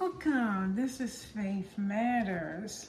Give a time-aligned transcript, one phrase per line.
[0.00, 0.76] Welcome.
[0.76, 2.88] This is Faith Matters.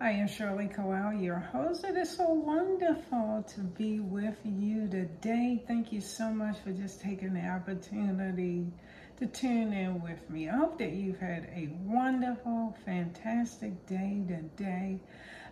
[0.00, 1.82] I am Shirley Cole-El, your host.
[1.82, 5.64] It is so wonderful to be with you today.
[5.66, 8.68] Thank you so much for just taking the opportunity
[9.16, 10.48] to tune in with me.
[10.48, 15.00] I hope that you've had a wonderful, fantastic day today.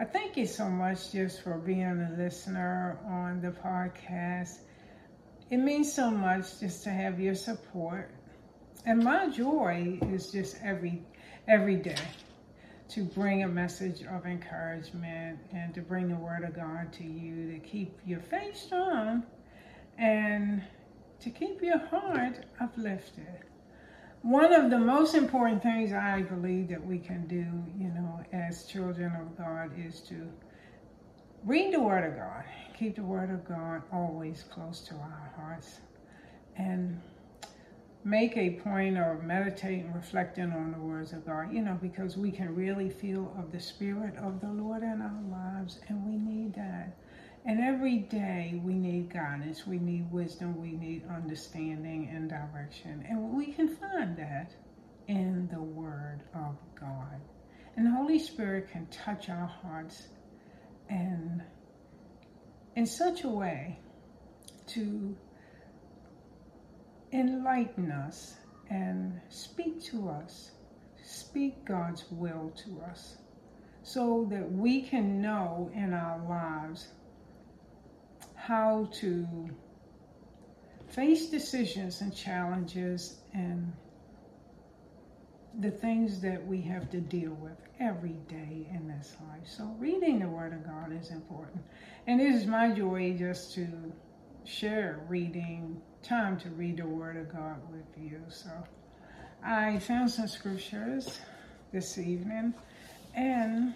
[0.00, 4.58] I thank you so much just for being a listener on the podcast.
[5.48, 8.10] It means so much just to have your support.
[8.84, 11.02] And my joy is just every
[11.46, 11.96] every day
[12.88, 17.52] to bring a message of encouragement and to bring the word of God to you
[17.52, 19.24] to keep your faith strong
[19.98, 20.62] and
[21.20, 23.44] to keep your heart uplifted.
[24.22, 27.46] One of the most important things I believe that we can do,
[27.78, 30.28] you know, as children of God is to
[31.44, 32.44] read the Word of God.
[32.76, 35.80] Keep the Word of God always close to our hearts.
[36.56, 37.00] And
[38.08, 42.30] make a point of meditating, reflecting on the words of God, you know, because we
[42.30, 46.54] can really feel of the Spirit of the Lord in our lives, and we need
[46.54, 46.96] that.
[47.44, 53.04] And every day we need guidance, we need wisdom, we need understanding and direction.
[53.06, 54.52] And we can find that
[55.06, 57.20] in the Word of God.
[57.76, 60.08] And the Holy Spirit can touch our hearts
[60.88, 61.42] and
[62.74, 63.78] in such a way
[64.68, 65.14] to
[67.12, 68.36] enlighten us
[68.70, 70.52] and speak to us,
[71.02, 73.16] speak God's will to us,
[73.82, 76.88] so that we can know in our lives
[78.34, 79.26] how to
[80.88, 83.72] face decisions and challenges and
[85.60, 89.46] the things that we have to deal with every day in this life.
[89.46, 91.62] So, reading the Word of God is important.
[92.06, 93.66] And it is my joy just to
[94.48, 98.20] share reading, time to read the Word of God with you.
[98.30, 98.50] So,
[99.44, 101.20] I found some scriptures
[101.70, 102.54] this evening,
[103.14, 103.74] and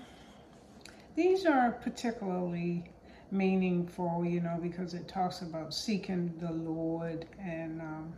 [1.14, 2.84] these are particularly
[3.30, 8.14] meaningful, you know, because it talks about seeking the Lord and um,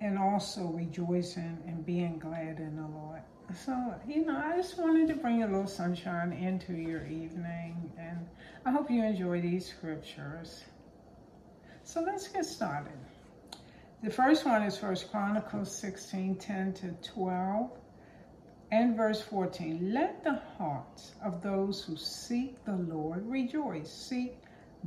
[0.00, 3.22] and also rejoicing and being glad in the Lord.
[3.54, 8.26] So, you know, I just wanted to bring a little sunshine into your evening, and
[8.64, 10.64] I hope you enjoy these scriptures.
[11.84, 12.98] So let's get started.
[14.02, 17.70] The first one is First Chronicles 16 10 to 12
[18.72, 19.92] and verse 14.
[19.94, 23.90] Let the hearts of those who seek the Lord rejoice.
[23.90, 24.38] Seek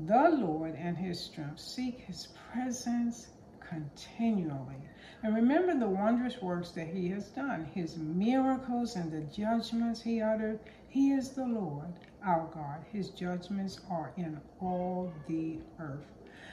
[0.05, 1.59] the Lord and his strength.
[1.59, 3.27] Seek his presence
[3.69, 4.75] continually.
[5.21, 10.21] And remember the wondrous works that he has done, his miracles and the judgments he
[10.21, 10.59] uttered.
[10.87, 11.93] He is the Lord,
[12.25, 12.83] our God.
[12.91, 16.07] His judgments are in all the earth.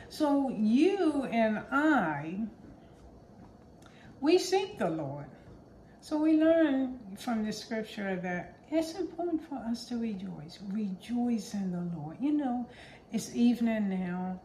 [0.09, 2.41] So you and I,
[4.21, 5.27] we seek the Lord.
[6.01, 10.59] So we learn from the scripture that it's important for us to rejoice.
[10.71, 12.17] Rejoice in the Lord.
[12.21, 12.69] You know,
[13.13, 14.41] it's evening now.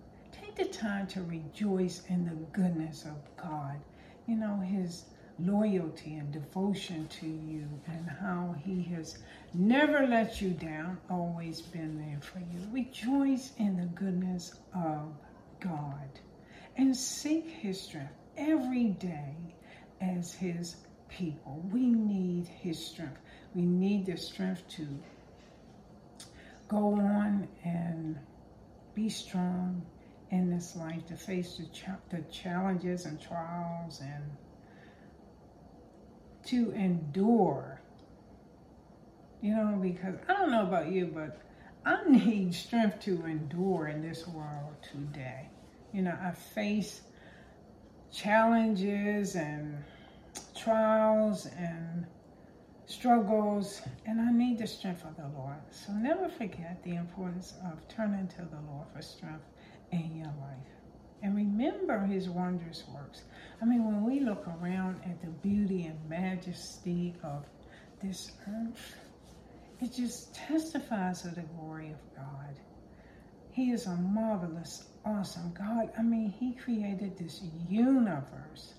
[0.61, 3.81] The time to rejoice in the goodness of God
[4.27, 5.05] you know, his
[5.39, 9.17] loyalty and devotion to you and how he has
[9.55, 12.59] never let you down, always been there for you.
[12.71, 15.11] Rejoice in the goodness of
[15.59, 16.19] God
[16.77, 19.33] and seek his strength every day
[19.99, 20.75] as his
[21.09, 21.61] people.
[21.71, 23.19] We need his strength.
[23.55, 24.87] We need the strength to
[26.67, 28.19] go on and
[28.93, 29.81] be strong
[30.31, 34.23] in this life to face the, ch- the challenges and trials and
[36.45, 37.81] to endure.
[39.41, 41.41] You know, because I don't know about you, but
[41.85, 45.49] I need strength to endure in this world today.
[45.93, 47.01] You know, I face
[48.11, 49.83] challenges and
[50.55, 52.05] trials and
[52.85, 55.57] struggles, and I need the strength of the Lord.
[55.71, 59.45] So never forget the importance of turning to the Lord for strength
[59.91, 60.61] in your life.
[61.23, 63.21] And remember his wondrous works.
[63.61, 67.45] I mean, when we look around at the beauty and majesty of
[68.01, 68.95] this earth,
[69.81, 72.55] it just testifies of the glory of God.
[73.51, 75.91] He is a marvelous, awesome God.
[75.97, 78.73] I mean, he created this universe.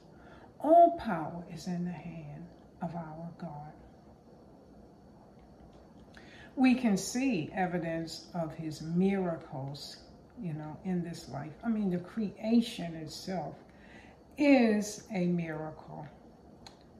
[0.60, 2.46] All power is in the hand
[2.80, 3.72] of our God.
[6.56, 9.96] We can see evidence of his miracles
[10.42, 11.52] you know, in this life.
[11.64, 13.54] I mean, the creation itself
[14.36, 16.06] is a miracle.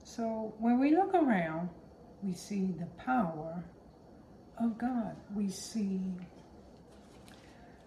[0.04, 1.68] So when we look around,
[2.22, 3.62] we see the power
[4.58, 5.16] of God.
[5.34, 6.00] We see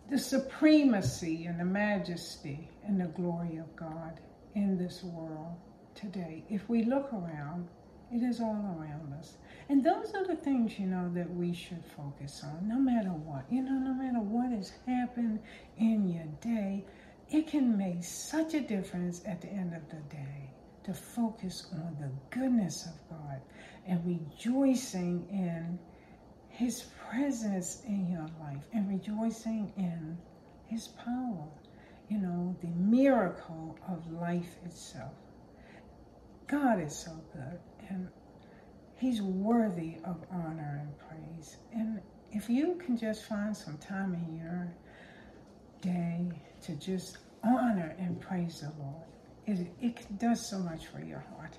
[0.10, 4.20] the supremacy and the majesty and the glory of God
[4.56, 5.56] in this world.
[5.96, 6.44] today.
[6.50, 7.68] If we look around,
[8.12, 9.38] it is all around us.
[9.68, 13.46] And those are the things, you know, that we should focus on, no matter what.
[13.52, 15.40] You know, no matter what has happened
[15.78, 16.86] in your day,
[17.30, 20.52] it can make such a difference at the end of the day
[20.84, 23.42] to focus on the goodness of God
[23.88, 25.80] and rejoicing in
[26.50, 30.16] His presence in your life and rejoicing in
[30.68, 31.48] His power,
[32.08, 35.14] you know, the miracle of life itself.
[36.46, 37.60] God is so good
[37.90, 38.10] and
[38.98, 41.58] He's worthy of honor and praise.
[41.74, 42.02] And
[42.32, 44.74] if you can just find some time in your
[45.82, 46.32] day
[46.64, 49.04] to just honor and praise the Lord,
[49.46, 51.58] it, it does so much for your heart.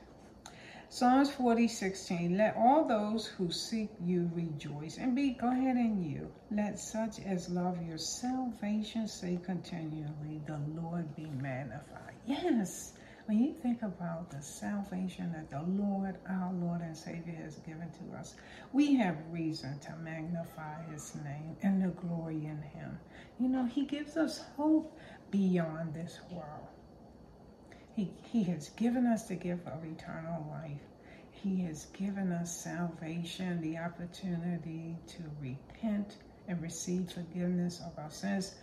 [0.89, 2.39] Psalms 40, 16.
[2.39, 6.33] Let all those who seek you rejoice and be glad in you.
[6.51, 12.15] Let such as love your salvation say continually, The Lord be magnified.
[12.25, 12.93] Yes,
[13.27, 17.91] when you think about the salvation that the Lord, our Lord and Savior, has given
[17.91, 18.37] to us,
[18.73, 22.99] we have reason to magnify His name and the glory in Him.
[23.41, 24.97] You know, He gives us hope
[25.33, 26.69] beyond this world.
[27.97, 30.81] He, he has given us the gift of eternal life.
[31.31, 38.55] He has given us salvation, the opportunity to repent and receive forgiveness of our sins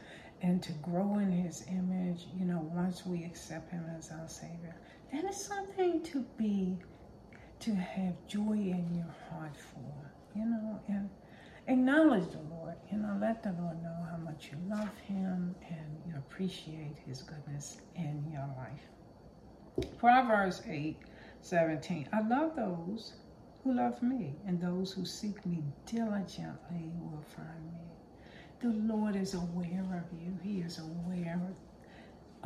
[0.44, 4.75] and to grow in his image, you know, once we accept him as our Savior.
[5.12, 6.78] That is something to be,
[7.62, 11.10] to have joy in your heart for, you know, and
[11.68, 15.98] acknowledge the Lord, you know, let the Lord know how much you love him and
[16.06, 19.88] you appreciate his goodness in your life.
[19.98, 20.98] Proverbs 8,
[21.42, 22.10] 17.
[22.12, 23.13] I love those
[23.63, 28.03] who love me, and those who seek me diligently will find me.
[28.63, 30.39] The Lord is aware of you.
[30.42, 31.42] He is aware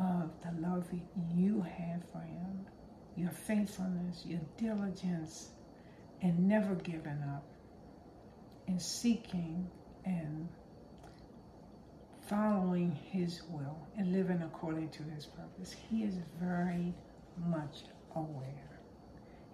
[0.00, 0.84] of the love
[1.32, 2.66] you have for Him,
[3.14, 5.50] your faithfulness, your diligence,
[6.20, 7.44] and never giving up,
[8.66, 9.70] and seeking
[10.04, 10.48] and
[12.28, 15.72] following His will and living according to His purpose.
[15.88, 16.92] He is very
[17.46, 17.84] much
[18.16, 18.80] aware.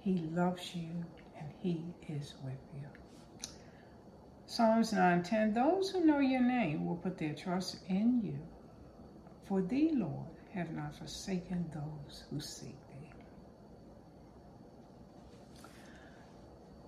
[0.01, 1.05] He loves you
[1.39, 3.04] and He is with you.
[4.55, 8.39] Psalms 9:10 Those who know your name will put their trust in you.
[9.47, 13.11] For thee, Lord, have not forsaken those who seek thee.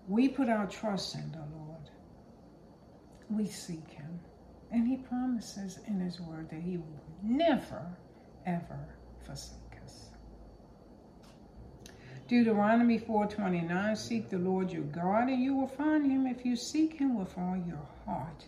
[0.06, 1.90] We put our trust in the Lord.
[3.28, 4.20] We seek him.
[4.70, 7.84] And he promises in his word that he will never,
[8.46, 9.65] ever forsake.
[12.28, 16.94] Deuteronomy 4.29, Seek the Lord your God, and you will find him if you seek
[16.94, 18.44] him with all your heart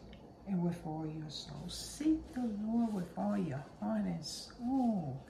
[0.49, 1.69] and with all your soul.
[1.69, 5.25] Seek the Lord with all your heart and soul.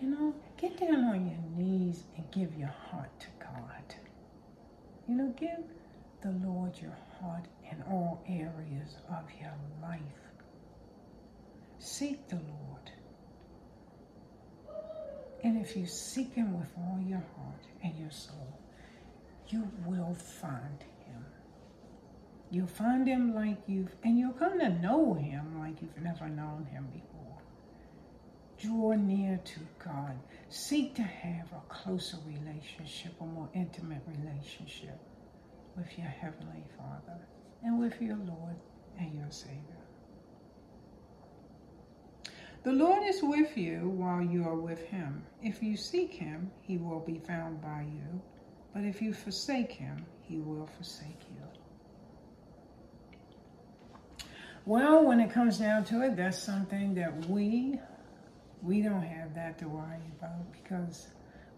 [0.00, 3.94] You know, get down on your knees and give your heart to God.
[5.08, 5.64] You know, give
[6.22, 10.00] the Lord your heart in all areas of your life.
[11.80, 12.92] Seek the Lord.
[15.42, 18.58] And if you seek him with all your heart and your soul,
[19.48, 21.24] you will find him.
[22.50, 26.66] You'll find him like you've, and you'll come to know him like you've never known
[26.70, 27.38] him before.
[28.58, 30.18] Draw near to God.
[30.50, 34.98] Seek to have a closer relationship, a more intimate relationship
[35.76, 37.18] with your Heavenly Father
[37.62, 38.56] and with your Lord
[38.98, 39.79] and your Savior.
[42.62, 45.24] The Lord is with you while you are with him.
[45.42, 48.20] If you seek him, he will be found by you.
[48.74, 51.40] But if you forsake him, he will forsake you.
[54.66, 57.80] Well, when it comes down to it, that's something that we
[58.62, 61.08] we don't have that to worry about because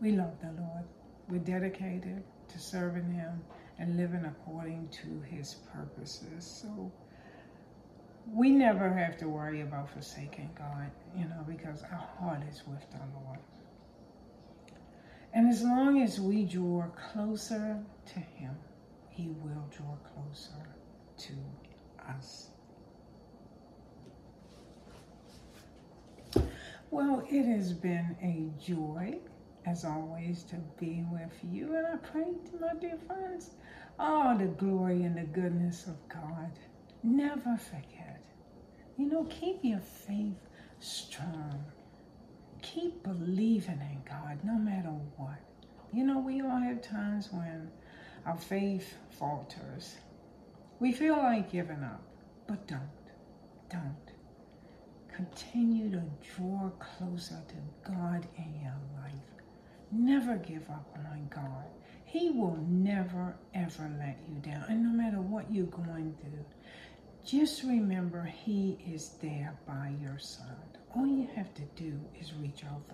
[0.00, 0.84] we love the Lord.
[1.28, 3.42] We're dedicated to serving him
[3.78, 6.62] and living according to his purposes.
[6.62, 6.92] So
[8.30, 12.84] we never have to worry about forsaking God, you know, because our heart is with
[12.90, 13.38] the Lord.
[15.34, 18.54] And as long as we draw closer to Him,
[19.08, 20.66] He will draw closer
[21.18, 21.32] to
[22.08, 22.48] us.
[26.90, 29.18] Well, it has been a joy,
[29.64, 31.74] as always, to be with you.
[31.74, 33.52] And I pray to my dear friends,
[33.98, 36.50] all the glory and the goodness of God.
[37.02, 38.11] Never forget
[38.96, 40.38] you know, keep your faith
[40.80, 41.64] strong.
[42.62, 45.40] Keep believing in God no matter what.
[45.92, 47.70] You know, we all have times when
[48.24, 49.96] our faith falters.
[50.78, 52.02] We feel like giving up,
[52.46, 52.80] but don't.
[53.70, 53.96] Don't.
[55.14, 56.02] Continue to
[56.36, 59.12] draw closer to God in your life.
[59.90, 61.66] Never give up on God.
[62.04, 64.64] He will never, ever let you down.
[64.68, 66.44] And no matter what you're going through,
[67.24, 70.46] just remember He is there by your side.
[70.94, 72.90] All you have to do is reach out for